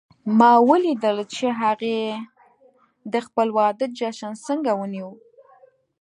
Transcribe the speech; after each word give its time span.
ما 0.37 0.51
ولیدل 0.69 1.17
چې 1.35 1.47
هغې 1.61 1.99
د 3.13 3.15
خپل 3.25 3.47
واده 3.57 3.85
جشن 3.97 4.31
څنګه 4.45 4.71
ونیو 4.79 5.09